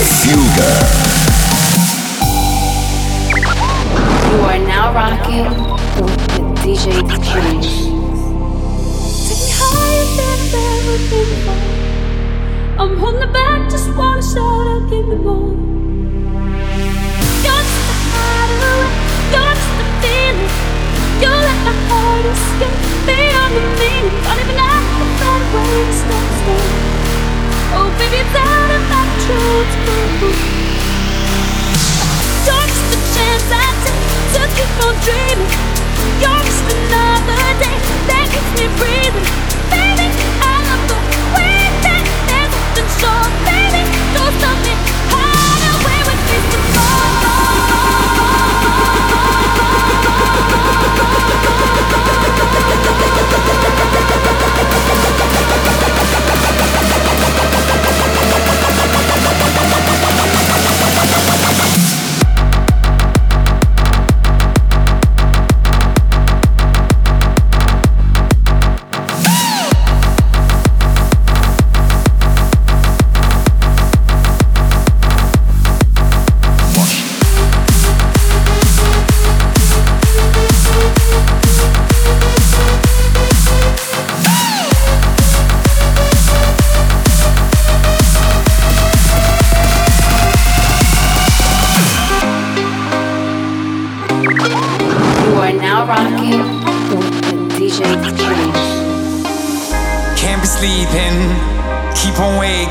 You 0.00 0.06
are 4.46 4.58
now 4.66 4.94
rocking 4.94 5.44
with 6.00 6.58
DJ 6.64 6.86
I'm 12.78 12.96
holding 12.96 13.30
back, 13.30 13.70
just 13.70 13.94
wanna 13.94 14.22
shout 14.22 14.66
out, 14.66 14.88
give 14.88 15.06
me 15.06 15.16
more. 15.16 15.69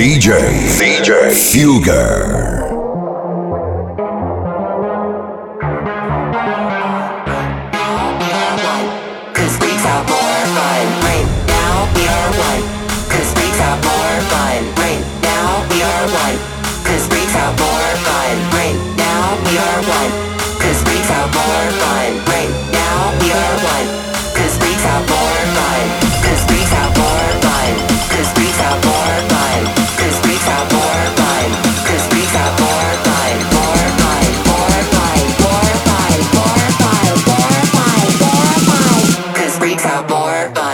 DJ, 0.00 0.32
DJ 0.78 1.28
Fugger. 1.28 2.59
more. 40.08 40.69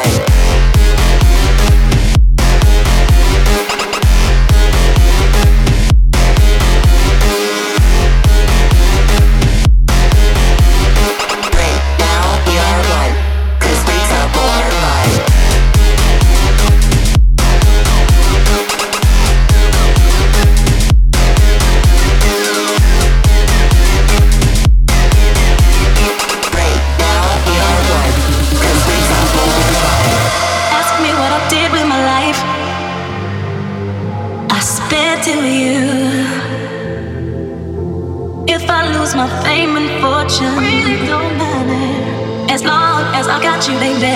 as 43.17 43.29
I 43.29 43.41
got 43.41 43.65
you, 43.67 43.75
baby. 43.81 44.13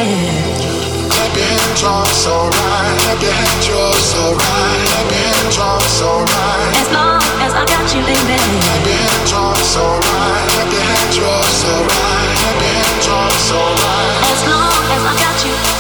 Clap 1.09 1.33
your 1.33 1.49
hands, 1.49 1.81
drop, 1.81 2.07
so 2.07 2.53
right. 2.53 2.97
Clap 3.01 3.23
your 3.25 3.33
hands, 3.33 3.67
drop, 3.67 3.97
so 3.97 4.21
right. 4.37 4.81
Clap 4.85 5.09
your 5.09 5.25
hands, 5.25 5.57
drop, 5.57 5.83
so 5.83 6.09
right. 6.21 6.73
As 6.77 6.89
long 6.93 7.25
as 7.41 7.53
I 7.57 7.65
got 7.65 7.89
you, 7.97 8.03
baby. 8.05 8.37
Clap 8.37 8.85
your 8.85 9.01
hands, 9.01 9.31
drop, 9.31 9.57
so 9.57 9.85
right. 9.89 10.45
Clap 10.53 10.69
your 10.69 10.85
hands, 10.85 11.17
drop, 11.17 11.45
so 11.49 11.73
right. 11.81 12.29
Clap 12.37 12.61
your 12.61 12.73
hands, 12.77 13.07
drop, 13.07 13.33
so 13.49 13.57
right. 13.57 14.21
As 14.37 14.41
long 14.53 14.85
as 14.93 15.03
I 15.09 15.15
got 15.17 15.37
you. 15.49 15.80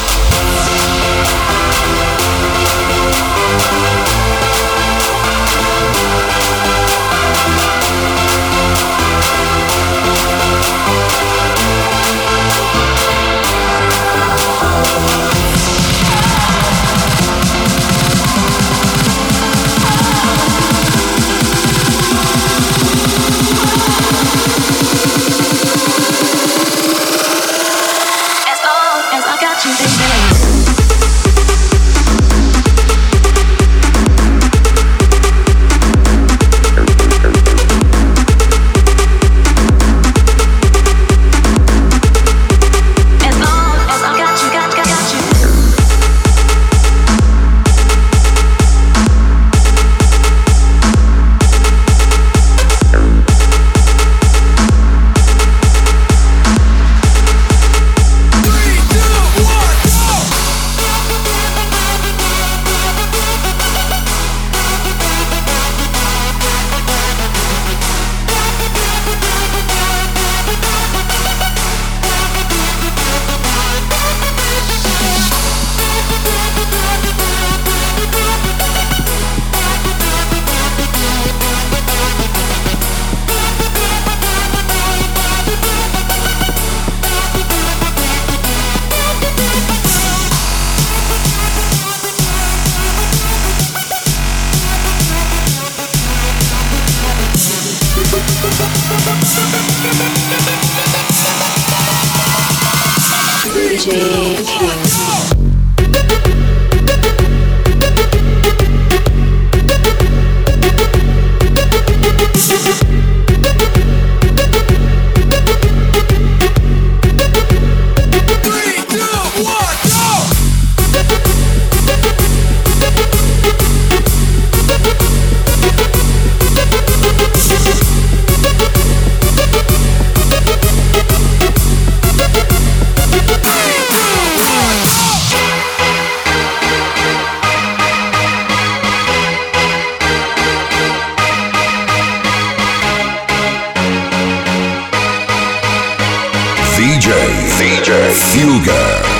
Feel 148.33 149.20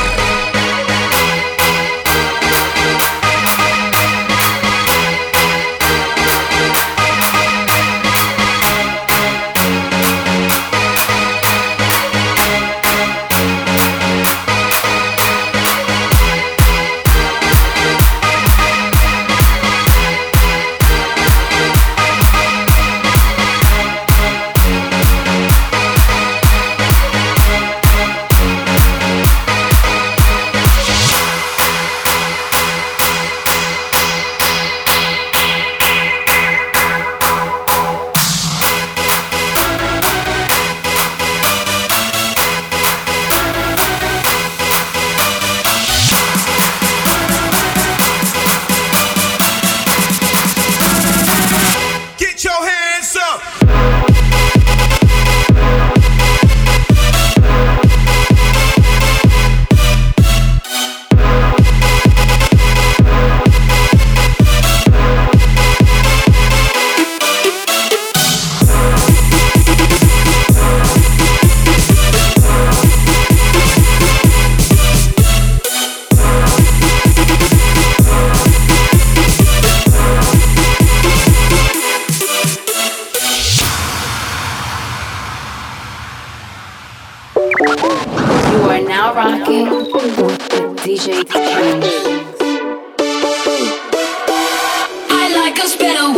DJ 52.41 53.70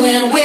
when 0.03 0.33
we 0.35 0.42